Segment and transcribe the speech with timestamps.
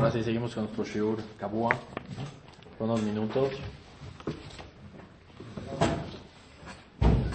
[0.00, 1.76] Ahora sí seguimos con nuestro shiur Kabua.
[2.78, 3.50] Unos minutos.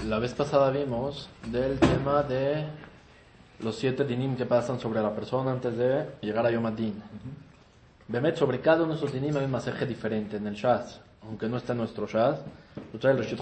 [0.07, 2.66] La vez pasada vimos del tema de
[3.59, 7.04] los siete dinim que pasan sobre la persona antes de llegar a Yom Adin.
[8.07, 11.02] Bemet, sobre cada uno de esos dinim hay un masaje diferente en el Shaz.
[11.21, 12.39] Aunque no está en nuestro Shaz,
[12.91, 13.39] lo trae el Rashid.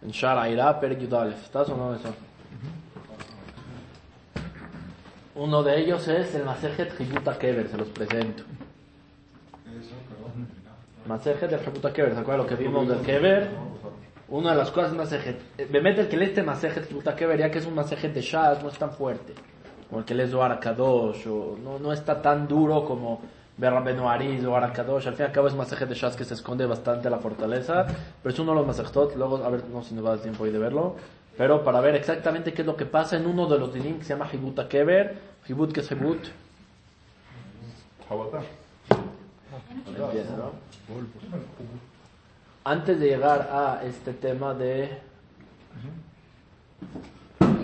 [0.00, 1.44] En Shar Aira, Perek Yudalef.
[1.44, 2.14] ¿Estás o no eso?
[5.42, 8.44] Uno de ellos es el Masejet Hibuta Kever, se los presento.
[11.04, 13.50] Masejet del Hibuta Kever, ¿se acuerdan lo que vimos del Kever?
[14.28, 15.40] Una de las cosas Masejet.
[15.68, 18.62] Bemet, el que lee este Masejet Hibuta Kever, ya que es un Masejet de Shaz,
[18.62, 19.34] no es tan fuerte.
[19.88, 23.20] Como el que lee Zohar Kadosh, o no, no está tan duro como
[23.56, 25.08] ver Rabbeinu Ari, Zohar Kadosh.
[25.08, 27.18] Al fin y al cabo es un Masejet de Shaz que se esconde bastante la
[27.18, 27.84] fortaleza,
[28.22, 29.16] pero es uno de los Masejetot.
[29.16, 30.94] Luego, a ver, no sé si nos va a dar tiempo hoy de verlo
[31.36, 34.04] pero para ver exactamente qué es lo que pasa en uno de los dinim que
[34.04, 35.18] se llama Hibuta Kever.
[35.48, 36.18] Hibut, ¿qué es Hibut?
[42.64, 44.98] Antes de llegar a este tema de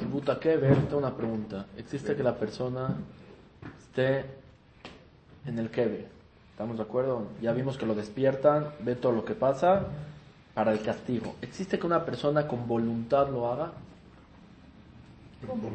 [0.03, 1.67] Hibuta Kever, tengo una pregunta.
[1.77, 2.97] ¿Existe que la persona
[3.79, 4.25] esté
[5.47, 6.09] en el Kever?
[6.51, 7.29] ¿Estamos de acuerdo?
[7.43, 9.87] Ya vimos que lo despiertan, ve todo lo que pasa
[10.55, 11.35] para el castigo.
[11.41, 13.73] ¿Existe que una persona con voluntad lo haga?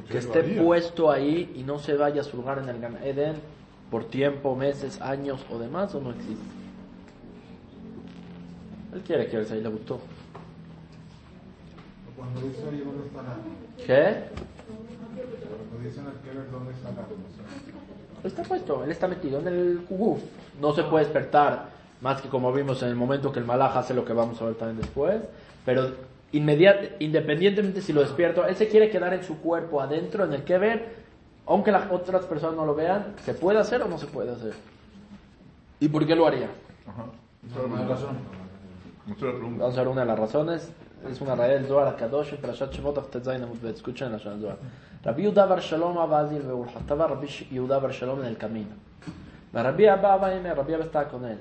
[0.09, 3.35] Que esté puesto ahí y no se vaya a su lugar en el Gan Eden
[3.89, 6.43] por tiempo, meses, años o demás, o no existe?
[8.93, 9.99] Él quiere quedarse ahí, le gustó.
[13.85, 14.25] ¿Qué?
[18.23, 20.21] Está puesto, él está metido en el Kuguf.
[20.61, 21.72] No se puede despertar
[22.03, 24.45] más que como vimos en el momento que el malaj hace lo que vamos a
[24.45, 25.21] ver también después,
[25.65, 25.89] pero
[26.33, 30.43] inmediat, independientemente si lo despierto, él se quiere quedar en su cuerpo adentro, en el
[30.43, 30.95] que ver,
[31.47, 34.53] aunque las otras personas no lo vean, ¿se puede hacer o no se puede hacer?
[35.79, 36.49] ¿Y por qué lo haría?
[36.85, 37.05] Ajá.
[39.19, 39.63] Pregunta.
[39.63, 40.71] Vamos a ver una de las razones.
[41.09, 43.75] Es una raíz del Zohar Kadosh, Parashat Shemot, Aftet Zayin Amut Bet.
[43.75, 44.57] Escuchen la Shana Zohar.
[45.03, 46.41] Rabbi Yehuda Bar Shalom Abazil.
[46.79, 48.71] Estaba Rabbi Yehuda Bar Shalom en el camino.
[49.51, 51.37] Rabbi Abba Abba Rabbi Abba estaba con él.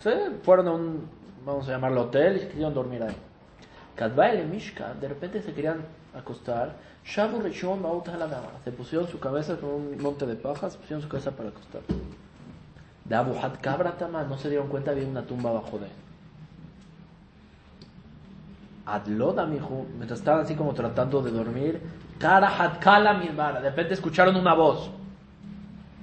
[0.00, 1.08] Se fueron a un,
[1.44, 3.16] vamos a llamarlo hotel y querían dormir ahí.
[3.94, 5.84] Kadvael Mishka, de repente se querían
[6.16, 6.74] acostar.
[7.04, 7.82] Shabu Rishon
[8.64, 11.82] Se pusieron su cabeza con un monte de pajas, pusieron su cabeza para acostar.
[13.04, 15.92] De Abu Had Kabra Tama, no se dieron cuenta, había una tumba abajo de él.
[18.86, 21.80] Adloda, mijo, mientras estaban así como tratando de dormir,
[22.18, 24.90] Kara Had Kala Mirmara, de repente escucharon una voz.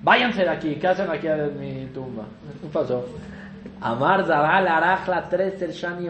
[0.03, 2.23] Váyanse de aquí, ¿qué hacen aquí en mi tumba?
[2.61, 3.05] ¿Qué pasó?
[3.81, 6.09] Amar Zaral Arajla 3 el Shani.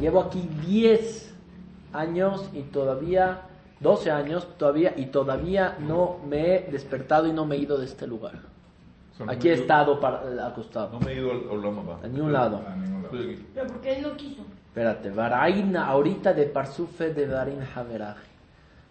[0.00, 1.34] Llevo aquí 10
[1.92, 3.40] años y todavía,
[3.80, 7.86] 12 años todavía, y todavía no me he despertado y no me he ido de
[7.86, 8.34] este lugar.
[9.12, 10.90] O sea, no Aquí me he estado para- acostado.
[10.92, 11.98] No me he ido al Abba.
[12.02, 12.62] A ningún lado.
[12.66, 13.14] A ningún lado.
[13.54, 14.42] Pero porque él no quiso.
[14.68, 18.16] Espérate, Varaina, ahorita de Parsufe de Darin Haveraj.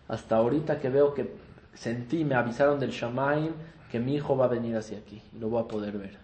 [0.08, 1.34] Hasta ahorita que veo que
[1.73, 3.52] sentí, me avisaron del Shamaim
[3.91, 6.18] que mi hijo va a venir hacia aquí y lo voy a poder ver.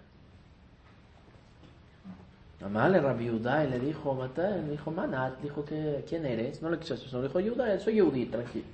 [2.61, 6.61] Mamá le Rabbi Yehuda y le dijo, Mata, le dijo, Manat, dijo que, ¿quién eres?
[6.61, 8.65] No le quiso eso, le dijo, Yehuda, soy Yehudi, tranquilo.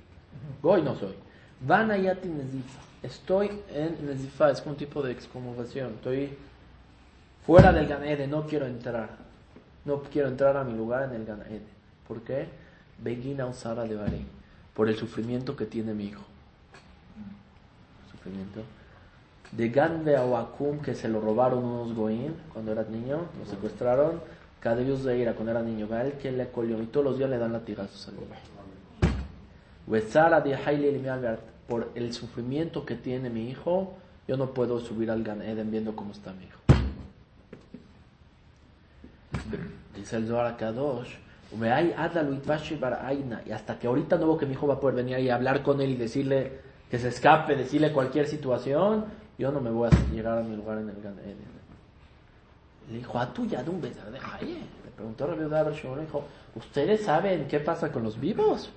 [0.62, 1.14] Goy no soy.
[1.60, 2.80] Van a Yati Nezifa.
[3.02, 5.94] Estoy en Nezifa, es un tipo de excomulgación.
[5.94, 6.38] Estoy
[7.44, 9.10] fuera del Gan Eden, no quiero entrar.
[9.84, 11.66] No quiero entrar a mi lugar en el Gan Eden.
[12.08, 12.48] ¿Por qué?
[12.98, 14.26] Begina Usara de Bahrein.
[14.72, 16.22] Por el sufrimiento que tiene mi hijo.
[18.10, 18.62] Sufrimiento.
[19.56, 24.20] De Gan de Awakum, que se lo robaron unos Goim cuando era niño, lo secuestraron.
[24.58, 25.86] Cadebios de Ira cuando era niño.
[25.86, 29.14] Gael que le colió y todos los días le dan latigazos al hijo.
[29.86, 30.98] Wezara de Haile
[31.68, 33.94] Por el sufrimiento que tiene mi hijo,
[34.26, 36.60] yo no puedo subir al Gan Eden viendo cómo está mi hijo.
[39.94, 41.14] Dice el Zohar Kadosh,
[43.46, 45.62] y hasta que ahorita no veo que mi hijo va a poder venir y hablar
[45.62, 46.52] con él y decirle
[46.90, 49.04] que se escape, decirle cualquier situación,
[49.38, 51.16] yo no me voy a llegar a mi lugar en el Gan.
[52.90, 54.58] Le dijo, a tu yadum bezar de Haye.
[54.84, 58.70] Le preguntó Rabbi Shimon, le dijo, ¿ustedes saben qué pasa con los vivos?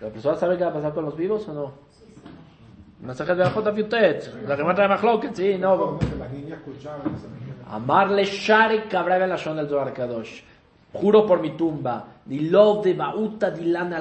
[0.00, 1.72] ¿La persona sabe qué va a pasar con los vivos o no?
[3.00, 3.70] Mensaje de la J.
[4.46, 5.98] La que mata de Mahloket, sí, no.
[7.70, 10.42] Amarle Shari Cabra la Shon del Zohar Kadosh.
[10.94, 12.06] Juro por mi tumba.
[12.24, 13.98] De Bauta Dilana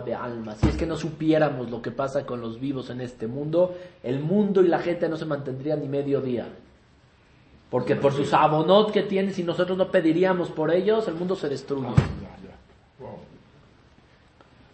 [0.00, 0.54] de alma.
[0.54, 4.20] Si es que no supiéramos lo que pasa con los vivos en este mundo, el
[4.20, 6.46] mundo y la gente no se mantendría ni medio día.
[7.68, 11.48] Porque por sus abonot que tienen, si nosotros no pediríamos por ellos, el mundo se
[11.48, 11.88] destruye.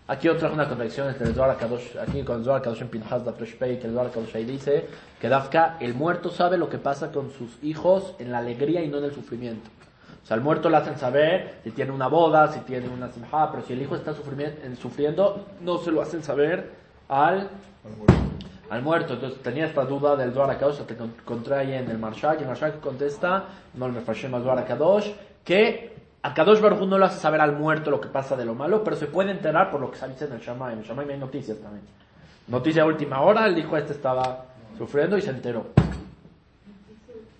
[0.08, 3.24] Aquí otra una contradicción entre el Zohar Kadosh, aquí con el Zohar Kadosh en Pinhas
[3.24, 4.88] da que el Zohar Kadosh ahí dice
[5.20, 8.88] que Dafka, el muerto sabe lo que pasa con sus hijos en la alegría y
[8.88, 9.68] no en el sufrimiento.
[10.28, 13.62] Sea, al muerto le hacen saber si tiene una boda, si tiene una simha, pero
[13.62, 16.70] si el hijo está sufriendo, no se lo hacen saber
[17.08, 17.48] al
[18.68, 19.14] al muerto.
[19.14, 22.48] Entonces tenía esta duda del Zohar HaKadosh, te encontré ahí en el Marshak, y el
[22.48, 25.96] Marshak contesta, no el Mefashim al Zohar HaKadosh, que
[26.34, 28.96] Kadosh Baruj no le hace saber al muerto lo que pasa de lo malo, pero
[28.96, 30.74] se puede enterar por lo que se dice en el Shammai.
[30.74, 31.86] En el hay noticias también.
[32.48, 34.44] Noticia última hora, el hijo este estaba
[34.76, 35.68] sufriendo y se enteró.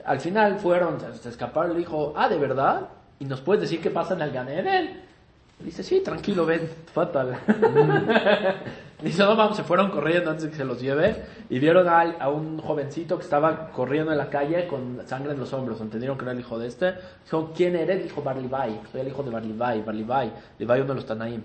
[0.09, 2.89] Al final fueron, se- escaparon, le dijo, ah, ¿de verdad?
[3.21, 5.03] ¿Y nos puedes decir qué pasa en el Gan Eden?
[5.61, 7.37] Dice, sí, tranquilo, ven, fatal.
[9.03, 11.15] Dice, no, vamos, se fueron corriendo antes de que se los lleve
[11.49, 15.39] y vieron a, a un jovencito que estaba corriendo en la calle con sangre en
[15.39, 15.81] los hombros.
[15.81, 16.95] Entendieron que era el hijo de este.
[17.25, 18.03] Dijo, ¿quién eres?
[18.03, 18.81] Dijo, Barlivai.
[18.91, 20.33] Soy el hijo de Barlivai, Barlivai.
[20.59, 21.43] Levi uno de los Tanaim.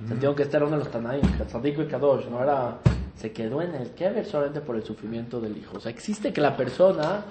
[0.00, 2.78] Entendieron que este era uno de los Tanaim, Tzaddik y Kadosh, no era...
[3.16, 5.76] Se quedó en el Kever solamente por el sufrimiento del hijo.
[5.76, 7.22] O sea, existe que la persona.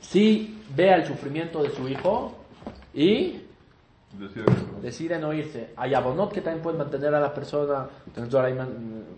[0.00, 2.34] Sí vea el sufrimiento de su hijo
[2.94, 3.42] y
[4.18, 4.42] que
[4.82, 5.70] decide no irse.
[5.76, 7.86] Hay abonot que también pueden mantener a la persona.
[8.06, 8.66] Entonces ahora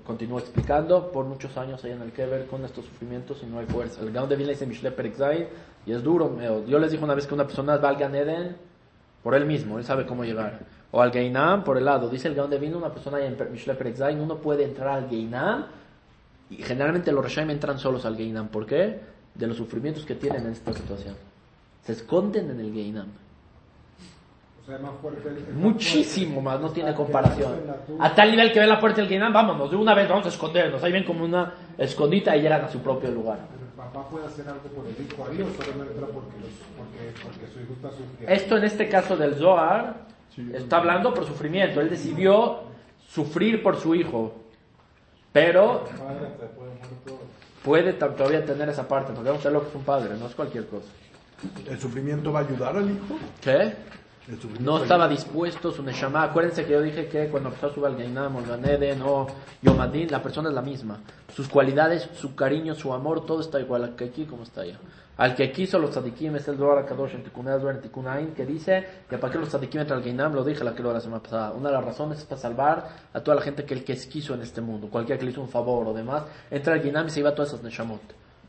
[0.04, 3.66] continúa explicando por muchos años ahí en el Kever con estos sufrimientos y no hay
[3.66, 4.02] fuerza.
[4.02, 4.92] El Gaon de Vilna dice Mishle
[5.86, 6.36] y es duro.
[6.66, 8.56] Yo les dije una vez que una persona va al Gan Eden
[9.22, 10.60] por él mismo, él sabe cómo llegar.
[10.90, 12.10] O al Geinam por el lado.
[12.10, 15.66] Dice el Gaon de Vilna, una persona en Mishle Perikzain, uno puede entrar al Geinam
[16.50, 18.48] y generalmente los Reshaim entran solos al Geinam.
[18.48, 19.11] ¿Por qué?
[19.34, 21.14] De los sufrimientos que tienen en esta situación.
[21.82, 23.08] Se esconden en el Geinam.
[24.62, 25.28] O sea, es más fuerte.
[25.28, 27.54] el- es más Muchísimo más, no tiene comparación.
[27.98, 30.28] A tal nivel que ve la puerta del Guinán, vámonos, de una vez vamos a
[30.28, 30.82] escondernos.
[30.84, 33.38] Ahí ven como una escondita y llegan a su propio lugar.
[33.50, 36.50] Pero el papá puede hacer algo por el hijo ahí o solo entra porque, los,
[36.76, 38.28] porque, porque su hijo está sufriendo.
[38.34, 39.96] Esto en este caso del Zohar
[40.54, 41.80] está hablando por sufrimiento.
[41.80, 42.60] Él decidió
[43.08, 44.34] sufrir por su hijo.
[45.32, 45.84] Pero
[47.64, 50.26] puede todavía tener esa parte, porque vamos a ver lo que es un padre, no
[50.26, 50.88] es cualquier cosa.
[51.68, 53.18] ¿El sufrimiento va a ayudar al hijo?
[53.40, 53.74] ¿Qué?
[54.60, 56.22] No estaba dispuesto su Neshama.
[56.22, 59.26] Acuérdense que yo dije que cuando empezó a subir al o
[59.62, 61.00] Yomadin, la persona es la misma.
[61.34, 64.78] Sus cualidades, su cariño, su amor, todo está igual aquí como está allá.
[65.18, 69.02] Al que quiso los tzadikim es el Zohar Kadosh en Tikkun en Tikkun que dice
[69.08, 71.22] que para qué los tzadikim entran al Gainam, lo dije la que lo la semana
[71.22, 71.52] pasada.
[71.52, 74.34] Una de las razones es para salvar a toda la gente que él que quiso
[74.34, 74.88] en este mundo.
[74.88, 77.50] Cualquiera que le hizo un favor o demás, entra al Gainam y se lleva todas
[77.50, 78.00] esas Neshamot.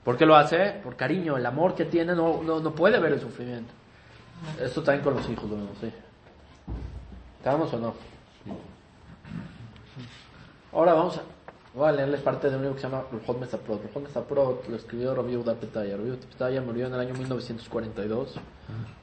[0.06, 0.80] ¿Por qué lo hace?
[0.83, 3.74] Por cariño, el amor que tiene no, no, no puede ver el sufrimiento.
[4.62, 5.92] Esto también con los hijos lo vemos, sí.
[7.39, 7.94] ¿Estamos o no?
[10.74, 11.21] Ahora vamos a,
[11.73, 13.81] voy a leerles parte de un libro que se llama Ruhot Mesaprot.
[13.83, 15.97] Ruhot Mesaprot lo escribió Rabbi Yehuda Petaya.
[15.97, 18.35] Rabbi Yehuda Petaya murió en el año 1942.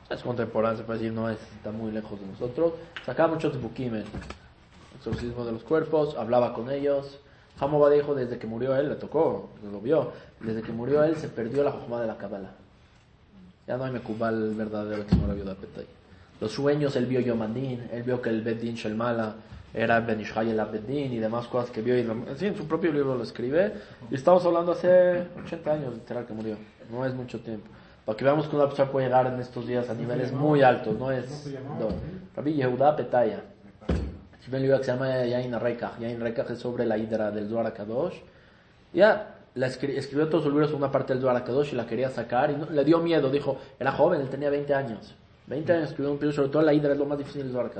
[0.08, 2.75] Es contemporáneo, se puede decir, no es, está muy lejos de nosotros.
[3.05, 4.05] Sacaba muchos bukim, el
[4.96, 7.19] exorcismo de los cuerpos, hablaba con ellos.
[7.58, 10.12] Hamoba dijo, desde que murió él, le tocó, lo vio.
[10.40, 12.52] Desde que murió él, se perdió la jojma de la Kabbalah.
[13.67, 15.88] Ya no hay Mekubal verdadero que se llama Rabbi Petaya.
[16.40, 19.34] Los sueños, él vio Yomadin, él vio que el Beddin Shelmala
[19.72, 21.96] era Ben el Abeddin y demás cosas que vio.
[21.99, 22.06] Y
[22.37, 23.75] sí, en su propio libro lo escribe.
[24.11, 26.56] Y estamos hablando hace 80 años, literal, que murió.
[26.90, 27.69] No es mucho tiempo.
[28.05, 30.99] Para que veamos que una persona puede llegar en estos días a niveles muy altos.
[30.99, 31.46] No es.
[31.78, 31.88] No.
[32.34, 33.43] Rabbi Yehuda Petaya.
[34.38, 35.98] Escribe un libro que se llama Yain Rekach.
[36.00, 38.17] Yain Rekach es sobre la hidra del Zohar Kadosh.
[38.93, 42.50] Ya la escri- escribió todos sus libros una parte del Zohar y la quería sacar
[42.50, 43.31] y no- le dio miedo.
[43.31, 45.15] Dijo, era joven, él tenía 20 años.
[45.46, 47.70] 20 años escribió un libro sobre todo la hidra es lo más difícil del Zohar.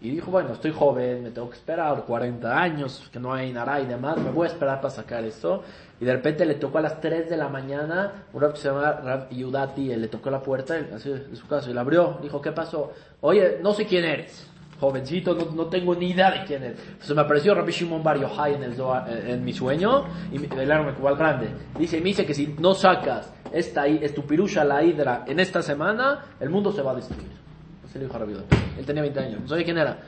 [0.00, 3.80] Y dijo, bueno, estoy joven, me tengo que esperar 40 años, que no hay nada
[3.80, 5.64] y demás, me voy a esperar para sacar esto.
[6.00, 8.68] Y de repente le tocó a las 3 de la mañana, un rab que se
[8.68, 12.18] llama Rab Yudati, le tocó la puerta así, de su casa y la abrió.
[12.22, 12.92] Dijo, ¿qué pasó?
[13.22, 14.46] Oye, no sé quién eres.
[14.78, 16.78] Jovencito, no, no tengo ni idea de quién eres.
[16.92, 20.36] Entonces me apareció Rabbi Shimon Bar Yochai en, el Zohar- en, en mi sueño, y
[20.60, 21.48] el árbol cubal grande.
[21.76, 25.60] Dice, me dice que si no sacas esta, hi- tu pirusha, la hidra, en esta
[25.60, 27.47] semana, el mundo se va a destruir.
[27.88, 28.56] Así le dijo a Rabbi Yudati.
[28.78, 29.98] Él tenía 20 años, no sabía quién era.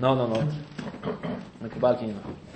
[0.00, 0.34] No, no, no.
[1.60, 2.46] Me ocupaba no.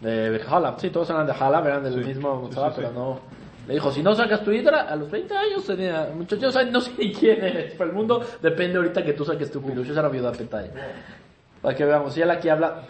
[0.00, 2.72] De, de Halab, sí, todos eran de Halab, eran del Sí, mismo sí, Motzá, sí,
[2.76, 2.94] pero sí.
[2.94, 3.20] no.
[3.66, 6.92] Le dijo, si no sacas tu hidra, a los 20 años tenía, muchachos, no sé
[6.98, 10.08] ni quién eres, para el mundo depende ahorita que tú saques tu pilucho, esa era
[10.08, 10.70] viuda Petaya.
[11.60, 12.82] Para que veamos, y él aquí habla,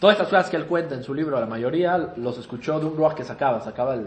[0.00, 2.96] todas estas cosas que él cuenta en su libro, la mayoría los escuchó de un
[2.96, 4.06] ruach que sacaba, sacaba el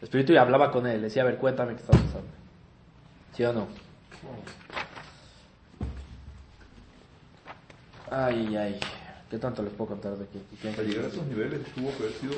[0.00, 2.28] espíritu y hablaba con él, decía, a ver, cuéntame qué está pasando.
[3.32, 3.66] ¿Sí o no?
[8.10, 8.80] Ay, ay,
[9.30, 10.40] ¿qué tanto les puedo contar de aquí?
[10.60, 12.32] ¿Quién Para llegar a esos niveles tuvo que haber sido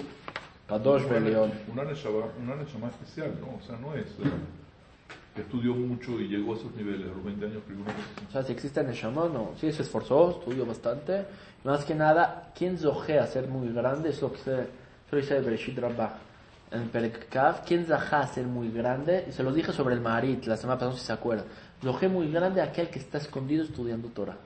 [0.69, 1.53] Kadosh una, Belión.
[1.73, 3.57] una neshama, especial, ¿no?
[3.57, 4.07] O sea, no es...
[4.07, 4.31] eh,
[5.35, 7.91] que estudió mucho y llegó a esos niveles a los 20 años primero.
[8.29, 9.53] O sea, si existe Neshama, no.
[9.61, 11.25] Sí, se esforzó, estudió bastante.
[11.63, 14.11] Más que nada, ¿quién zojea a ser muy grande?
[14.11, 14.69] Es lo que se, eso
[15.13, 16.19] lo dice Bereshit Rabbah
[16.73, 17.65] en Perekav.
[17.65, 19.27] ¿Quién zajá a ser muy grande?
[19.29, 21.47] Y se lo dije sobre el Maharit la semana pasada, si se acuerdan.
[21.83, 24.37] Zojé muy grande aquel que está escondido estudiando Torah.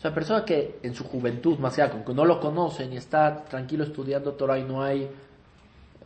[0.00, 2.96] O sea, persona que en su juventud, más allá, con que no lo conocen y
[2.96, 5.10] está tranquilo estudiando Torah y no hay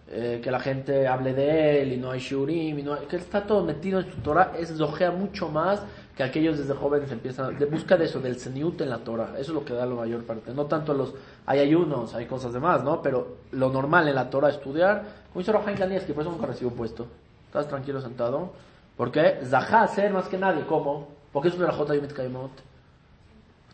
[0.08, 3.14] eh, que la gente hable de él y no hay shurim y no hay- que
[3.14, 5.80] está todo metido en su Torah, es zojea mucho más
[6.16, 9.52] que aquellos desde jóvenes empiezan, de busca de eso, del seniut en la Torah, eso
[9.52, 11.14] es lo que da la mayor parte, no tanto los,
[11.46, 13.00] hay ayunos, hay cosas demás, ¿no?
[13.00, 17.06] Pero lo normal en la Torah estudiar, como dice Rohan eso nunca recibo un puesto,
[17.46, 18.50] estás tranquilo sentado,
[18.96, 21.06] porque zajá ser más que nadie, ¿cómo?
[21.32, 22.73] Porque es una jota y Kaimot.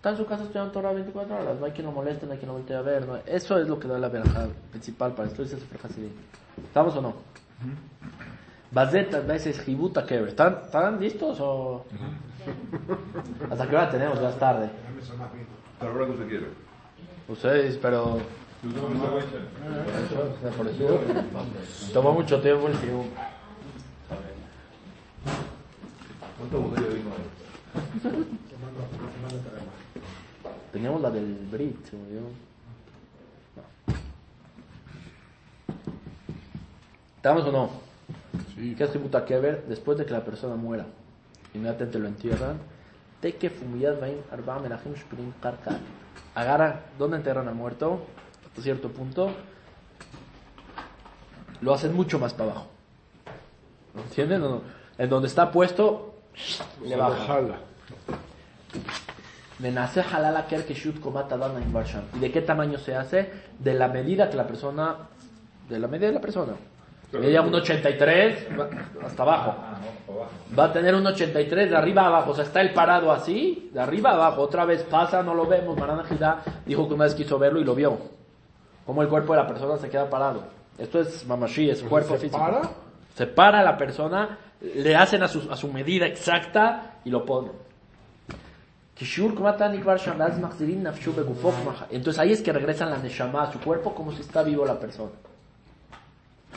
[0.00, 2.38] Está en su casa estudiando Torah 24 horas, no hay quien lo moleste, no hay
[2.38, 3.06] quien lo voltee a ver.
[3.06, 5.42] no- Eso es lo que da la verja principal para esto.
[5.42, 6.10] Dice Sefer Hasidim.
[6.64, 7.14] ¿Estamos o no?
[8.70, 10.28] Bazeta, veces Jibuta Kever.
[10.30, 11.84] ¿Están, ¿Están listos o.?
[13.50, 14.18] ¿Hasta qué hora tenemos?
[14.22, 14.70] Ya es tarde.
[15.74, 16.46] Hasta la hora que se quiera.
[17.28, 18.20] Ustedes, pero.
[21.92, 23.04] Tomó mucho tiempo el tiempo.
[26.38, 28.39] ¿Cuántas botellas de vino?
[30.72, 32.20] Teníamos la del Brit, se olvidó.
[32.20, 33.94] No.
[37.16, 37.70] ¿Estamos o no?
[38.54, 39.64] ¿Qué es Jibuta Kever?
[39.66, 40.86] Después de que la persona muera,
[41.54, 42.58] inmediatamente lo entierran.
[43.20, 45.78] Teke fumiyad vain arba melachim shpirim karka.
[46.34, 48.06] Agarran, ¿dónde enterran al muerto?
[48.46, 49.30] Hasta cierto punto.
[51.60, 52.66] Lo hacen mucho más para abajo.
[53.94, 54.62] ¿No entienden o no?
[54.96, 56.14] En donde está puesto,
[56.84, 57.56] le bajan.
[62.14, 63.30] ¿Y de qué tamaño se hace?
[63.58, 64.96] De la medida que la persona,
[65.68, 66.52] de la medida de la persona.
[67.12, 68.68] Medida un 83 va-
[69.04, 69.54] hasta abajo.
[70.58, 72.30] Va a tener un 83 de arriba a abajo.
[72.30, 74.42] O sea, está el parado así, de arriba a abajo.
[74.42, 75.76] Otra vez pasa, no lo vemos.
[75.76, 77.98] Marana Gidá dijo que una vez quiso verlo y lo vio.
[78.86, 80.42] Cómo el cuerpo de la persona se queda parado.
[80.78, 82.38] Esto es mamashi, es cuerpo ¿Se físico.
[82.38, 82.60] para?
[83.14, 87.52] Se para la persona, le hacen a su, a su medida exacta y lo ponen.
[91.90, 94.78] Entonces ahí es que regresan la Neshama a su cuerpo como si está vivo la
[94.78, 95.12] persona.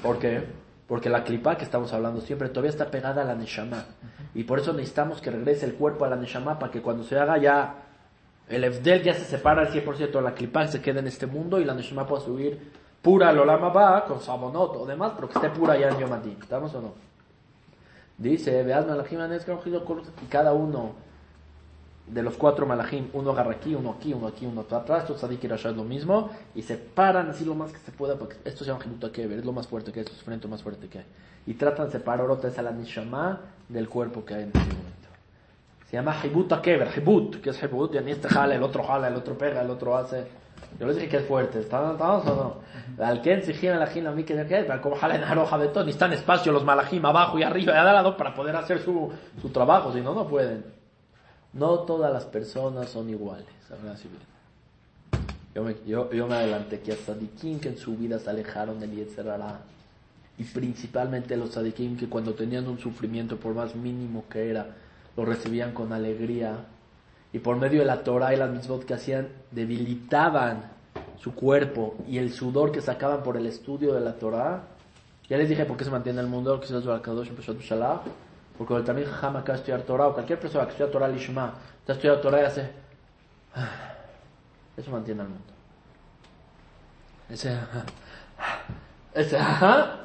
[0.01, 0.43] ¿Por qué?
[0.87, 3.85] Porque la clipa que estamos hablando siempre todavía está pegada a la Neshama.
[4.35, 7.17] Y por eso necesitamos que regrese el cuerpo a la Neshama para que cuando se
[7.17, 7.75] haga ya
[8.49, 11.59] el Evdel ya se separa al 100% de la clipa se quede en este mundo
[11.59, 12.71] y la Neshama pueda subir
[13.01, 16.13] pura al Olama va con Sabonot o demás, pero que esté pura ya en Yom
[16.13, 16.37] Adin.
[16.41, 16.93] ¿Estamos o no?
[18.17, 20.93] Dice, veas y cada uno
[22.07, 25.75] de los cuatro malajim, uno agarra aquí, uno aquí, uno aquí, uno atrás, rasha es
[25.75, 28.83] lo mismo, y se paran así lo más que se pueda, porque esto se llama
[29.11, 31.05] Kever, es lo más fuerte que hay, es el sufrimiento más fuerte que hay.
[31.45, 34.59] Y tratan de separar otra vez a la nishama del cuerpo que hay en ese
[34.59, 35.09] momento.
[35.89, 39.07] Se llama Jibuta Kever, Jibut, que es Jibut, y ni este jala, el otro jala,
[39.07, 40.25] el otro pega, el otro hace.
[40.79, 42.35] Yo les dije que es fuerte, ¿estamos o
[42.97, 43.03] no?
[43.03, 46.13] Al que exigía malajim a mí que para como jala en aroja de todo, necesitan
[46.13, 49.93] espacio los malajim abajo y arriba y al lado para poder hacer su, su trabajo,
[49.93, 50.72] si no, no pueden.
[51.53, 53.45] No todas las personas son iguales.
[55.55, 58.79] Yo me, yo, yo me adelanté que a Sadikim que en su vida se alejaron
[58.79, 59.59] del Yetzerara.
[60.37, 64.67] Y principalmente los Sadikim que cuando tenían un sufrimiento, por más mínimo que era,
[65.15, 66.65] lo recibían con alegría.
[67.31, 70.71] Y por medio de la Torah y las mitzvot que hacían, debilitaban
[71.19, 74.63] su cuerpo y el sudor que sacaban por el estudio de la Torah.
[75.29, 76.73] Ya les dije por qué se mantiene el mundo, que se
[78.65, 81.93] porque el también Jajam acá estudiar Torah, o cualquier persona que estudia Torah Lishma, está
[81.93, 82.69] estudiando Torah y hace.
[84.77, 85.53] Eso mantiene al mundo.
[87.29, 87.57] Ese.
[89.13, 89.37] Ese.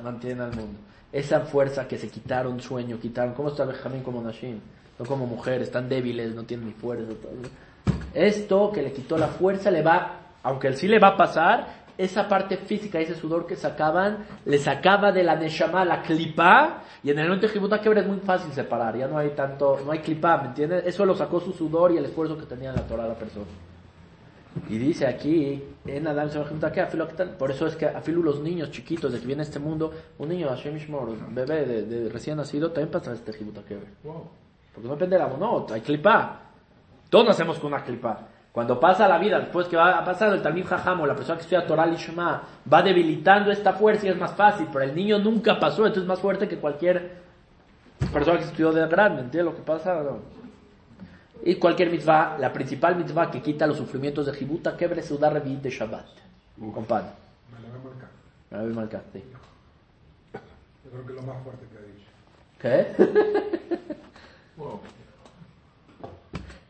[0.02, 0.78] Mantiene al mundo.
[1.12, 3.32] Esa fuerza que se quitaron sueño, quitaron.
[3.32, 4.60] ¿Cómo está Benjamín como Nashim?
[4.98, 7.06] No como mujeres, están débiles, no tienen ni fuerza.
[7.06, 7.30] todo.
[8.12, 11.66] Esto que le quitó la fuerza le va, aunque sí le va a pasar,
[11.98, 17.10] esa parte física, ese sudor que sacaban, le sacaba de la neshama la clipa, y
[17.10, 19.90] en el momento de Jibuta Kebra es muy fácil separar, ya no hay tanto, no
[19.90, 20.86] hay clipa, ¿me entiendes?
[20.86, 23.46] Eso lo sacó su sudor y el esfuerzo que tenía en la Torah la persona.
[24.68, 26.40] Y dice aquí, en Adam se
[27.38, 30.28] por eso es que afilu los niños chiquitos de que viene a este mundo, un
[30.28, 33.88] niño, Hashem Ishmor, un bebé de, de recién nacido, también pasa este Jibuta Kebra.
[34.74, 36.40] Porque no la no, hay clipa.
[37.10, 38.28] Todos nacemos con una clipa.
[38.58, 41.36] Cuando pasa la vida, después que va a pasar el Talmid Jajam o la persona
[41.36, 45.20] que estudia Torah Lishma, va debilitando esta fuerza y es más fácil, pero el niño
[45.20, 47.18] nunca pasó, entonces es más fuerte que cualquier
[48.12, 50.02] persona que estudió de grande, ¿entiendes lo que pasa?
[50.02, 50.18] No.
[51.44, 55.62] Y cualquier mitzvah, la principal mitzvah que quita los sufrimientos de Jibuta, quebre sudar revit
[55.62, 56.06] de Shabbat.
[56.74, 57.10] Compadre.
[57.52, 58.08] Me la voy a marcar.
[58.50, 59.22] A ver, marca, sí.
[60.84, 62.96] Yo creo que es lo más fuerte que ha dicho.
[62.98, 63.88] ¿Qué?
[64.56, 64.80] Wow.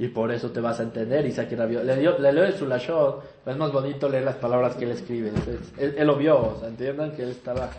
[0.01, 1.83] Y por eso te vas a entender, Isaac Rabio.
[1.83, 4.93] Le, dio- le leo el Sulashon, pero es más bonito leer las palabras que él
[4.93, 5.29] escribe.
[5.31, 7.71] Es- él, él lo vio, o sea, entiendan que él estaba...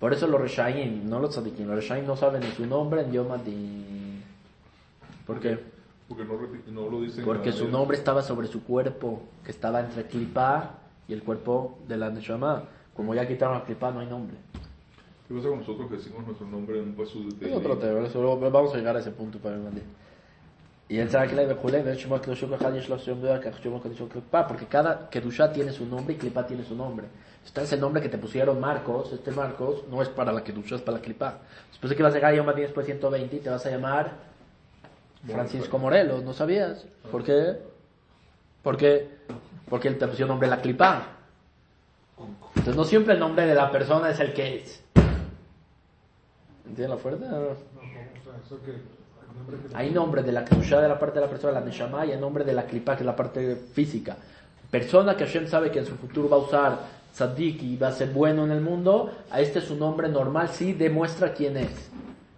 [0.00, 3.12] Por eso los Reshaim, no los Tzadikim, los Reshaim no saben ni su nombre en
[3.12, 4.22] Yom Adin.
[5.26, 5.58] ¿Por qué?
[6.08, 7.24] Porque no, no lo dicen.
[7.24, 10.70] Porque su nombre estaba sobre su cuerpo, que estaba entre Klipá
[11.06, 12.64] y el cuerpo de la Neshama.
[12.96, 14.36] Como ya quitaron la Klipá, no hay nombre.
[15.28, 18.00] ¿Qué pasa con nosotros que decimos nuestro nombre en un paso de Es otro tema,
[18.06, 19.84] eso lo- vamos a llegar a ese punto para el día.
[20.92, 22.60] Y el Zakleb Bejuleb, el Shemot Shemot
[24.46, 27.06] porque cada Kedusha tiene su nombre y Klipa tiene su nombre.
[27.46, 30.98] Este nombre que te pusieron Marcos, este Marcos no es para la Kedusha, es para
[30.98, 31.38] la Klipa.
[31.70, 33.70] Después de que vas a llegar a Yom Adin después 120 y te vas a
[33.70, 34.12] llamar
[35.26, 35.82] Francisco pues.
[35.82, 36.84] Morelos, ¿no sabías?
[37.02, 37.08] Ah.
[37.10, 37.56] ¿Por qué?
[38.62, 39.08] Porque,
[39.70, 41.06] porque él te puso nombre la Klipa.
[42.48, 44.84] Entonces no siempre el nombre de la persona es el que es.
[46.66, 47.24] ¿Entiendes la fuerza?
[47.30, 47.38] No,
[48.44, 49.01] eso que
[49.74, 52.18] hay nombre de la Kedusha de la parte de la persona, la Neshama, y hay
[52.20, 54.16] nombre de la Klipa, que es la parte física.
[54.70, 56.78] Persona que Hashem sabe que en su futuro va a usar
[57.12, 60.72] Tzadik y va a ser bueno en el mundo, a este su nombre normal sí
[60.72, 61.90] demuestra quién es.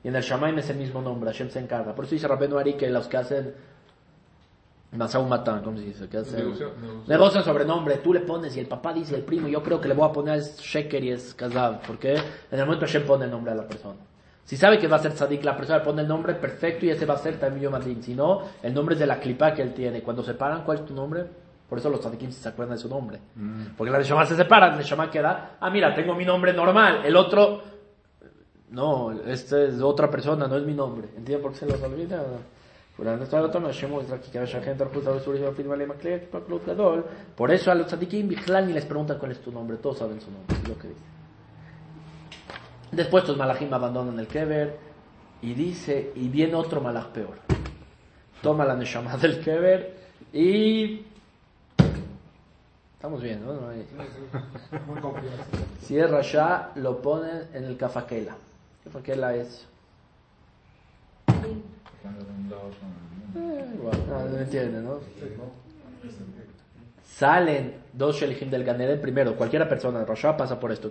[0.02, 1.94] Y en el Shamaim es el mismo nombre, Hashem se encarga.
[1.94, 3.54] Por eso dice Rabbeinu Ari que los que hacen
[4.92, 6.08] Masau Matan, ¿cómo se dice?
[6.08, 9.22] Que hacen, Negocia- negocia- negocian sobre nombre, tú le pones y el papá dice el
[9.22, 12.58] primo, yo creo que le voy a poner es Sheker y es Kazab, porque en
[12.60, 13.96] el momento Hashem pone el nombre a la persona.
[14.44, 17.06] Si sabe que va a ser tzadik, la persona pone el nombre perfecto y ese
[17.06, 18.02] va a ser también Yom Adin.
[18.02, 20.02] Si no, el nombre es de la clipa que él tiene.
[20.02, 21.24] Cuando se paran, ¿cuál es tu nombre?
[21.68, 23.18] Por eso los tzadikim se acuerdan de su nombre.
[23.76, 27.16] Porque la Neshama se separa, la Neshama queda, ah, mira, tengo mi nombre normal, el
[27.16, 27.62] otro,
[28.70, 31.08] no, este es otra persona, no es mi nombre.
[31.16, 32.22] ¿Entienden por qué se los olvida?
[37.34, 40.30] Por eso a los tzadikim, ni les preguntan cuál es tu nombre, todos saben su
[40.30, 41.00] nombre, es lo que dice.
[42.94, 44.78] Después los malajim abandonan el kever
[45.42, 47.34] y dice, y viene otro malaj peor.
[48.40, 49.96] Toma la neshama del kever
[50.32, 51.02] y...
[52.94, 53.52] Estamos bien, ¿no?
[53.52, 53.86] No hay-.
[55.82, 58.36] Si es rasha, lo ponen en el kafakela.
[58.84, 59.66] Kafakela es...
[63.36, 65.00] Eh, igual, no, no entiende, ¿no?
[67.18, 70.90] Salen dos shelihim del Ganeden primero, cualquiera persona Rasha pasa por esto,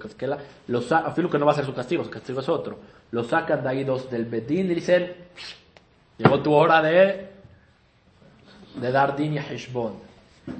[0.67, 2.77] lo sa- afirmo que no va a ser su castigo, su castigo es otro.
[3.11, 5.11] Lo sacan de ahí dos del Bedín y dicen,
[6.17, 7.27] llegó tu hora de,
[8.79, 9.95] de dar din y heshbon.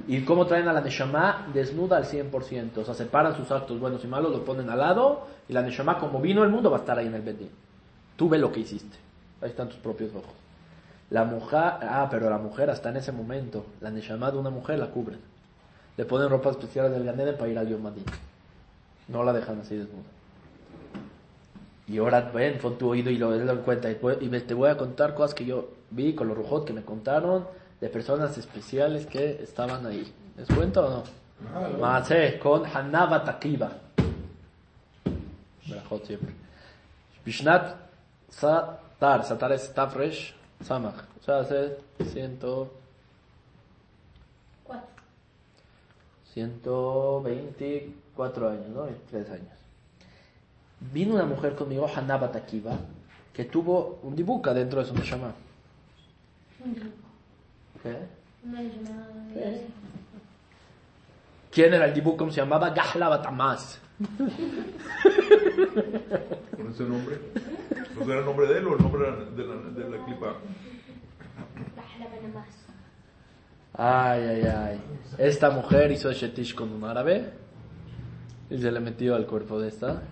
[0.06, 1.46] ¿Y cómo traen a la Neshama?
[1.54, 5.26] Desnuda al 100%, o sea, separan sus actos buenos y malos, lo ponen al lado,
[5.48, 7.50] y la Neshama, como vino el mundo, va a estar ahí en el Bedín.
[8.16, 8.96] Tú ve lo que hiciste,
[9.40, 10.32] ahí están tus propios ojos.
[11.10, 14.78] La mujer, ah, pero la mujer hasta en ese momento, la Neshama de una mujer
[14.78, 15.20] la cubren.
[15.96, 18.04] Le ponen ropa especial del Ganeden para ir al Yom Adin.
[19.08, 20.02] No la dejan así desnuda.
[21.86, 23.90] Y ahora ven, pon tu oído y lo lo en cuenta.
[23.90, 26.72] Y, y me- te voy a contar cosas que yo vi con los rujot que
[26.72, 27.46] me contaron
[27.80, 30.10] de personas especiales que estaban ahí.
[30.36, 31.78] ¿Les cuento o no?
[31.78, 33.70] Maaseh con Hanava Takiba.
[35.68, 36.32] Berajot siempre.
[37.24, 37.76] Bishnat
[38.30, 39.24] Satar.
[39.24, 41.04] Satar es Tafresh Samach.
[41.20, 41.76] O sea, hace
[42.06, 42.72] ciento...
[44.64, 44.88] Cuatro.
[46.34, 48.84] 124 años, ¿no?
[48.84, 49.48] 23 años.
[50.92, 52.76] Vino una mujer conmigo, Hanaba Takiba,
[53.32, 55.32] que tuvo un dibuca dentro de su neshama.
[57.82, 57.96] ¿Qué?
[58.44, 59.06] Una llamada.
[59.32, 59.66] ¿Qué?
[61.52, 62.28] ¿Quién era el dibuco?
[62.30, 63.80] Se llamaba Gahla Batamas.
[66.56, 67.20] Con ese nombre.
[67.96, 70.04] ¿No era el nombre de él o el nombre de la, de la, de la
[70.04, 70.34] clipa?
[72.00, 72.08] La
[72.40, 72.63] más.
[73.76, 74.80] Ay, ay, ay.
[75.18, 77.32] Esta mujer hizo shetish con un árabe
[78.50, 80.02] y se le metió al cuerpo de esta.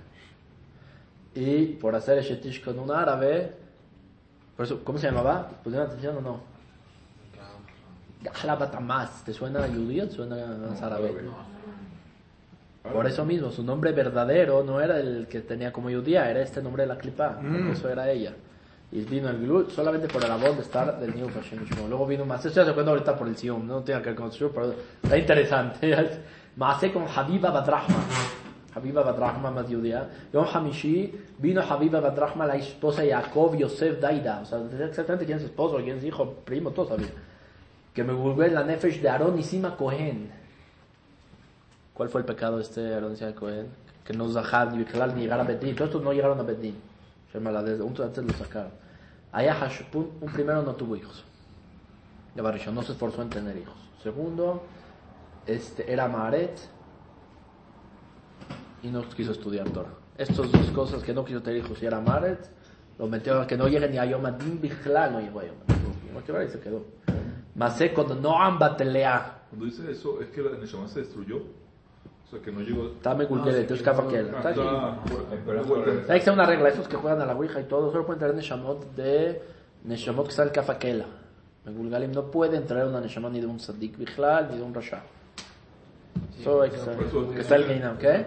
[1.35, 3.53] Y por hacer el shetish con un árabe,
[4.57, 5.48] por eso, ¿cómo se llamaba?
[5.62, 6.40] ¿Pusieron atención o no?
[8.22, 9.25] Gahla Batamas.
[9.25, 10.09] ¿Te suena judío?
[10.09, 10.37] ¿Te suena
[10.68, 11.14] más árabe?
[12.83, 16.61] Por eso mismo, su nombre verdadero no era el que tenía como judía, era este
[16.61, 18.35] nombre de la clipa, por eso era ella.
[18.92, 21.64] Y vino el Glut solamente por el amor de estar del New Fashion.
[21.88, 24.16] Luego vino más, esto ya se cuenta ahorita por el Sium, no tiene que ver
[24.16, 26.20] con el pero está interesante.
[26.57, 27.96] Más con Habiba Badrahma.
[28.74, 30.07] Habiba Badrahma más judía.
[30.35, 34.40] Yom Hamishi vino Habiba Badrahma, la esposa de Jacob Yosef Daida.
[34.40, 37.09] O sea, exactamente quién es esposo, quién es hijo, primo, todo sabía.
[37.94, 40.31] Que me volvió en la Nefesh de Aaron y Sima Cohen.
[41.94, 43.68] ¿Cuál fue el pecado de este Aaron y Sima Cohen?
[44.05, 45.74] Que no Zahar ni Bichlal ni llegar a Bedín.
[45.74, 46.76] Todos estos no llegaron a Bedín.
[47.35, 48.82] Antes lo sacaron.
[49.33, 51.25] Allá Hashpun, un primero no tuvo hijos.
[52.35, 53.77] De Barishon no se esforzó en tener hijos.
[54.03, 54.62] Segundo,
[55.47, 56.59] este, era Maaret
[58.83, 59.95] y no quiso estudiar Torah.
[60.18, 62.51] Estas dos cosas que no quiso tener hijos y era Maaret,
[62.99, 66.47] Lo metió que no llegue ni a Yom Adin no llegó a Yom Adin.
[66.47, 66.85] Y se quedó.
[67.55, 69.45] Masé cuando no ambatelea.
[69.49, 71.42] Cuando dice eso, es que la Neshama se destruyó.
[72.33, 72.87] Sea, que no llegó.
[72.87, 74.25] Está me culqué, entonces cafa que
[76.09, 78.35] Hay que una regla, esos que juegan a la Ouija y todo, solo pueden traer
[78.35, 79.42] Neshamot de
[79.85, 81.05] Neshamot que está el Kafakela.
[81.66, 85.03] Megulgalim no puede entrar una Neshamot ni de un Sadik Bichlal ni de un Rasha.
[86.42, 88.25] Solo hay que saber que está el Geinam, ¿qué?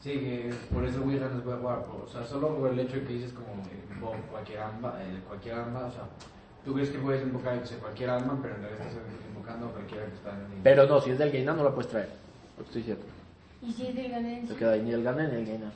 [0.00, 1.84] Sí, que por eso Ouija no se puede jugar.
[2.04, 5.54] O sea, solo por el hecho de que dices como eh, cualquier alma, eh, cualquier
[5.54, 6.02] alma, o sea,
[6.66, 10.04] tú crees que puedes invocar sé, cualquier alma, pero en realidad estás invocando a cualquiera
[10.04, 10.62] que está en el...
[10.62, 12.10] Pero no, si es del Geinam no lo puedes traer.
[12.58, 13.17] Lo que estoy diciendo.
[13.62, 15.70] Y si es del Ganen, Se queda ahí ni el Ganem ni el Geinam.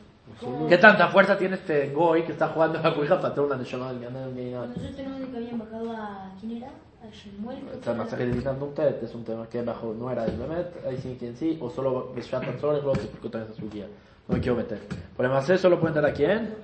[0.69, 3.57] ¿Qué tanta fuerza tiene este Goy que está jugando a la Ouija para traer una
[3.57, 4.69] Neshamot del Ganem del Geinam?
[4.69, 6.31] Nosotros tenemos de que habían bajado a.
[6.41, 6.69] ¿Quién era?
[6.69, 7.59] A Shemuel.
[7.59, 10.87] creo que Esta de Dinah nunca es un tema que bajo no era el Bemet,
[10.87, 13.87] ahí sí quien sí, o solo Beshat Atzor, luego te explico también esa su guía.
[14.29, 14.79] No me quiero meter.
[15.17, 16.55] Por el Masé solo pueden dar a quién?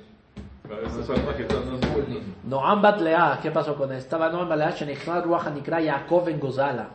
[0.68, 1.48] Que.
[2.44, 3.98] Noam Bat Leah, ¿qué pasó con él?
[3.98, 6.88] Estaba Noam Bat Leah, Shenichal Ruach Hanikra Yaakov en Gozala.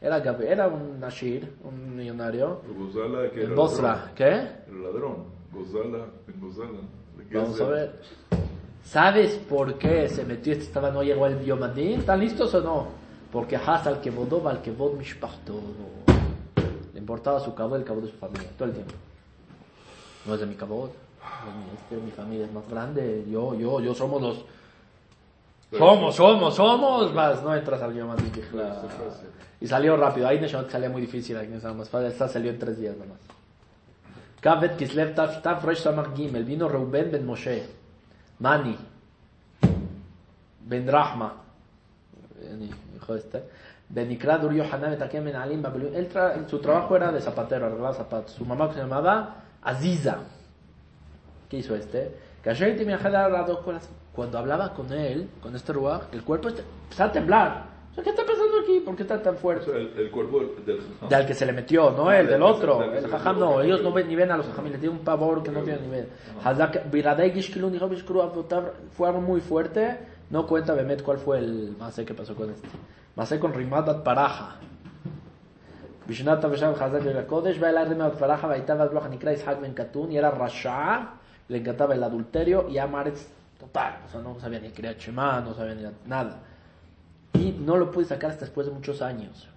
[0.00, 2.60] Era, era un Nashir, un millonario.
[2.76, 4.14] Gozala, que En era Bosra, ladrón.
[4.14, 4.24] ¿qué?
[4.24, 5.24] Era ladrón.
[5.52, 6.78] Gozala, en Gozala.
[7.28, 8.00] ¿Qué Vamos a ver.
[8.84, 11.98] ¿Sabes por qué se metió este estaba no llegó el Yom Adin?
[12.00, 12.86] ¿Están listos o no?
[13.30, 15.60] Porque Has al Kebodov al Kebod Mishpachto.
[16.94, 18.94] Le importaba su cabo el cabo de su familia, todo el tiempo.
[20.26, 23.24] No es de mi cabo, es mi, este, mi familia es más grande.
[23.30, 24.44] Yo, yo, yo somos los.
[25.76, 27.12] Somos, somos, somos.
[27.14, 28.78] Más, no entras al Yom Adin, Bichlal.
[29.60, 30.26] Y salió rápido.
[30.28, 31.36] Ahí Neshama salía muy difícil.
[31.36, 32.08] Ahí Neshama más fácil.
[32.08, 33.18] Esta salió en tres días nomás.
[34.40, 36.44] Kavet Kislev Taf Taf Rosh Samach Gimel.
[36.44, 37.66] Vino Reuben ben Moshe.
[38.38, 38.76] Mani.
[40.64, 41.34] Ben Rahma.
[42.96, 43.42] Hijo este.
[43.90, 45.62] Benikra Dur Yohanan Etakem Ben Alim.
[45.94, 48.32] Él tra- su trabajo era de zapatero, arreglar zapatos.
[48.32, 50.18] Su mamá se llamaba Aziza.
[51.48, 52.27] ¿Qué hizo este?
[54.14, 57.64] Cuando hablaba con él, con este ruach, el cuerpo empezaba a temblar.
[57.90, 58.80] O sea, ¿qué está pasando aquí?
[58.80, 59.64] ¿Por qué está tan O fuerte?
[59.66, 60.64] sea, el, el cuerpo del.
[60.64, 62.78] del De al que se le metió, no él, del otro.
[62.78, 65.04] Del El jajam no, ellos no ven ni ven a los jajam, le tienen un
[65.04, 66.08] pavor que no tienen ni ven.
[68.92, 69.98] Fue algo muy fuerte.
[70.30, 72.68] No cuenta Bemet cuál fue el masé que pasó con este.
[73.16, 74.56] Masé con Rimat Paraja.
[76.00, 76.06] El
[80.30, 81.14] Rasha,
[81.48, 83.26] le encantaba el adulterio y Amaretz
[83.58, 84.00] total.
[84.06, 86.40] O sea, no sabía ni crear Shema, no sabía ni nada.
[87.34, 89.48] Y no lo pude sacar hasta después de muchos años.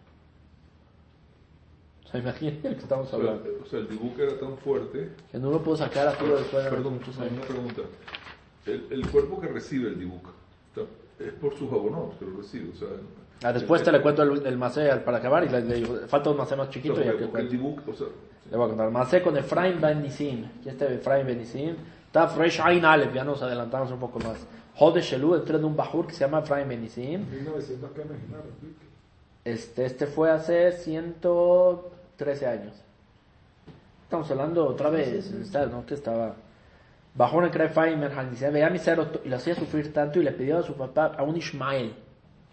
[2.05, 3.43] O sea, imagínate lo que estamos hablando.
[3.63, 5.11] o sea, el dibujo era tan fuerte.
[5.31, 7.45] Que no lo puedo sacar a todo después de Perdón, muchos una años.
[7.45, 7.81] pregunta.
[8.65, 10.31] El, el cuerpo que recibe el dibujo
[11.27, 12.71] es por sus abonos que lo recibe.
[12.71, 12.87] O sea,
[13.43, 15.95] Ah, después te le cuento el, el macé al- para acabar y le, le digo,
[16.07, 18.05] falta un macé más o chiquito sea, y el dibujo, o sea,
[18.51, 18.91] Le voy a contar.
[18.91, 20.45] Macé con Efraim Ben Nisim.
[20.59, 21.39] Aquí está Efraim Ben.
[21.41, 24.37] Está Fresh Ain Aleph, ya nos adelantamos un poco más.
[24.75, 27.25] Jode Shelu, entré de un bajur que se llama Efraim Ben Nisim.
[27.31, 28.01] 1900 que.
[29.43, 32.73] Este, este fue hace 113 años.
[34.03, 35.83] Estamos hablando otra vez, ¿sabes, ¿no?
[35.85, 36.35] Que estaba.
[37.13, 38.11] Bajó en el Faimer,
[38.51, 41.13] veía a mi cero y lo hacía sufrir tanto y le pidió a su papá,
[41.17, 41.93] a un Ishmael.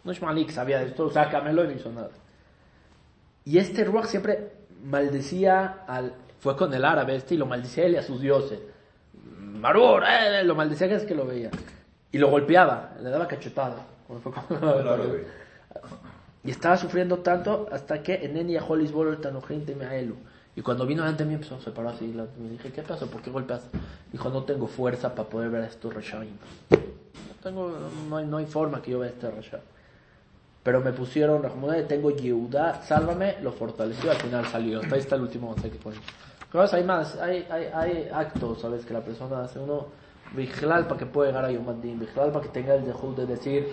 [0.04, 2.10] Un Ishmael que sabía de esto, sácamelo y no hizo nada.
[3.44, 6.12] Y este Ruach siempre maldecía al.
[6.40, 8.60] Fue con el árabe este y lo maldecía él y a sus dioses.
[9.38, 11.50] Marur, eh, lo maldecía cada vez que lo veía.
[12.12, 13.86] Y lo golpeaba, le daba cachetada.
[14.22, 15.26] Fue con el árabe.
[16.44, 20.16] Y estaba sufriendo tanto hasta que en Enia Holis Bolo el Tanojin Temeaelu.
[20.56, 22.08] Y cuando vino de mí empezó a separar así.
[22.08, 22.48] delante de mí.
[22.50, 23.06] dije, ¿qué pasó?
[23.06, 23.62] ¿Por qué golpeas?
[24.10, 26.32] Dijo, no tengo fuerza para poder ver a estos Reshaim.
[26.70, 26.76] No,
[27.42, 27.72] tengo,
[28.08, 29.60] no, hay, no hay forma que yo vea a este Resha.
[30.64, 31.42] Pero me pusieron,
[31.86, 34.80] tengo Yehuda, sálvame, lo fortaleció, al final salió.
[34.80, 35.96] Ahí está el último mensaje que pone.
[36.50, 38.84] Pero hay más, hay, hay, hay actos, ¿sabes?
[38.84, 39.86] Que la persona hace uno,
[40.34, 43.26] vigilal para que pueda llegar a Yom Adin, vigilal para que tenga el dejud de
[43.26, 43.68] decir,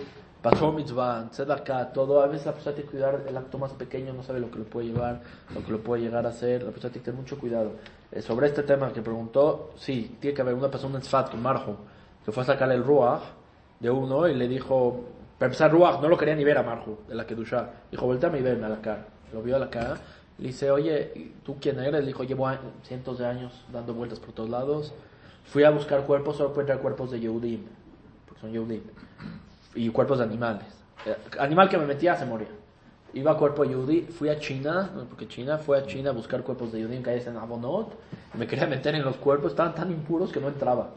[0.50, 2.20] pasó mitzvah, acá todo.
[2.22, 4.58] A veces la persona tiene que cuidar el acto más pequeño, no sabe lo que
[4.60, 5.20] lo puede llevar,
[5.52, 6.62] lo que lo puede llegar a hacer.
[6.62, 7.72] La persona tiene que tener mucho cuidado.
[8.12, 11.42] Eh, sobre este tema que preguntó, sí, tiene que haber una persona en Sfat con
[11.42, 11.76] Marjo,
[12.24, 13.22] que fue a sacarle el Ruach
[13.80, 15.04] de uno y le dijo,
[15.36, 17.68] para empezar, Ruach no lo quería ni ver a Marjo, de la Kedusha.
[17.90, 19.04] Dijo, volteame y verme a la cara.
[19.32, 19.96] Lo vio a la cara.
[20.38, 22.02] Le dice, oye, ¿tú quién eres?
[22.02, 22.48] Le dijo, llevo
[22.84, 24.94] cientos de años dando vueltas por todos lados.
[25.46, 27.64] Fui a buscar cuerpos, solo traer cuerpos de Yehudim,
[28.26, 28.82] porque son Yehudim.
[29.76, 30.66] Y cuerpos de animales.
[31.04, 32.48] Eh, Animal que me metía se moría.
[33.14, 36.72] Iba a cuerpo Yehudi, fui a China, porque China fue a China a buscar cuerpos
[36.72, 37.94] de Yehudim que hay en Abonot.
[38.34, 40.90] me quería meter en los cuerpos, estaban tan impuros que no entraba.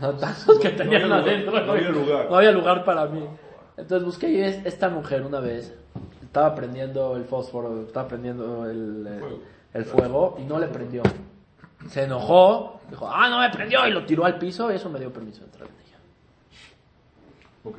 [0.00, 1.50] Tantos que tenían no había adentro.
[1.52, 2.26] lugar, no había lugar.
[2.30, 3.24] No había lugar para mí.
[3.76, 5.72] Entonces busqué y es- esta mujer una vez
[6.22, 9.38] estaba prendiendo el fósforo, estaba prendiendo el, eh, Fuego.
[9.74, 11.02] el fuego y no le prendió.
[11.88, 14.98] Se enojó, dijo, ah, no me prendió y lo tiró al piso y eso me
[14.98, 15.98] dio permiso de entrar en ella.
[17.64, 17.78] Ok.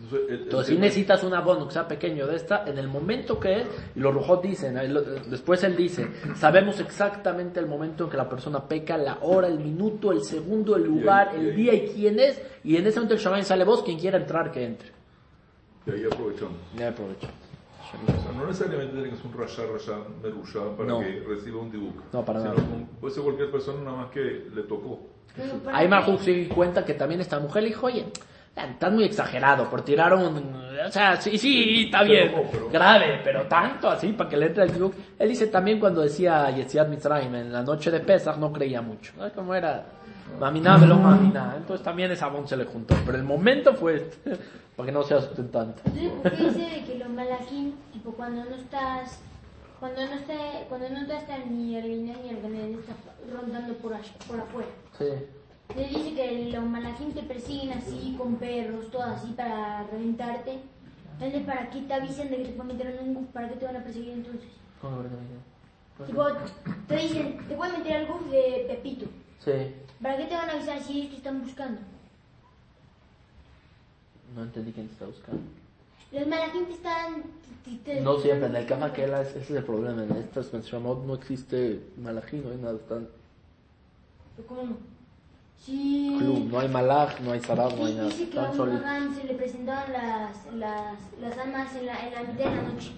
[0.00, 2.78] Entonces, el- el Entonces, si tema- necesitas un abono que sea pequeño de esta, en
[2.78, 4.94] el momento que es, y los rujos dicen, ahí
[5.28, 6.06] después él dice,
[6.36, 10.76] sabemos exactamente el momento en que la persona peca, la hora, el minuto, el segundo,
[10.76, 13.14] el lugar, Y ahí- y el ahí- día y quién es, y en ese momento
[13.14, 14.90] el shaman sale vos, quien quiera entrar, que entre.
[15.86, 16.56] De ahí aprovechamos.
[16.76, 17.26] Ya aprovecho.
[17.26, 21.00] O sea, no necesariamente tiene que ser un rasha, rasha, merusha para No.
[21.00, 22.02] que reciba un dibujo.
[22.12, 22.54] No, para nada.
[22.56, 24.20] un- puede ser cualquier persona nada más que
[24.54, 25.00] le tocó.
[25.72, 28.04] Ahí Marjuk se dio cuenta que también esta mujer le dijo, oye,
[28.66, 30.68] estás muy exagerado por tirar un...
[30.86, 34.46] O sea, sí, sí, está bien, Pero, pero- grave, pero tanto así para que le
[34.46, 34.94] entre el dibuk.
[35.18, 39.12] Él dice también cuando decía Yetziat Mitzrayim en la noche de Pesach no creía mucho.
[39.18, 39.30] ¿no?
[39.32, 39.84] Como era
[40.38, 41.54] Maminá, velo Maminá.
[41.56, 42.94] Entonces también esa se le juntó.
[43.04, 44.36] Pero el momento fue este,
[44.76, 45.80] para que no sea sustentante.
[45.86, 49.20] Entonces, ¿por qué dice de que los malajín, tipo, cuando no estás,
[49.80, 50.34] cuando no está,
[50.68, 52.94] cuando no está ni el ni el está
[53.34, 54.68] rondando por, allá- por afuera?
[54.96, 55.06] Sí.
[55.76, 60.58] Le dice que los malajín te persiguen así, con perros, todo así, para reventarte.
[61.14, 63.26] Entonces, ¿para qué te avisen de que te pueden meter en un bus?
[63.32, 64.48] ¿Para qué te van a perseguir entonces?
[66.06, 66.24] Tipo,
[66.86, 69.06] te dicen, te pueden meter al bus de Pepito.
[69.44, 69.74] Sí.
[70.00, 71.80] ¿Para qué te van a avisar si ellos te están buscando?
[74.34, 75.42] No entendí quién te está buscando.
[76.12, 77.22] Los malajín te están...
[77.64, 80.04] te- te- No siempre, en el Kama Kela ese es el problema.
[80.04, 83.08] En estas Shemot no existe malají, no hay nada tan...
[84.46, 84.97] ¿Cómo no?
[85.64, 86.16] Sí.
[86.18, 88.08] Club, no hay malaj, no hay sarab, no hay nada.
[88.08, 92.44] Dice que a se le presentaban las, las, las almas en la, en la mitad
[92.50, 92.92] de la noche.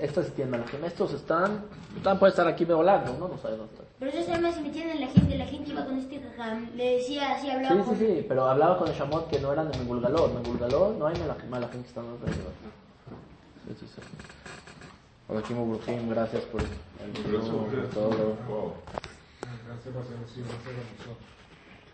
[0.00, 0.84] Estas sí tienen malajim.
[0.84, 1.64] Estos están,
[1.96, 3.86] están pueden estar aquí volando, uno no sabe dónde están.
[3.98, 6.96] Pero esas almas se metían en la gente, la gente iba con este jajam, le
[6.96, 7.98] decía así, hablaba Sí, sí, con...
[7.98, 10.34] sí, pero hablaba con el Shamot que no eran de Mengulgalor.
[10.34, 12.52] Mengulgalor no hay malajim, malajim que están alrededor.
[13.66, 14.00] Sí, sí, sí.
[15.26, 17.90] Hola, Kimo Brujim, gracias por el por ustedes.
[17.90, 18.36] todo.
[18.48, 18.72] Wow.
[19.84, 20.76] Gracias, gracias, gracias,